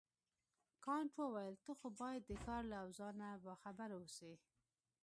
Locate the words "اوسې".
3.99-4.31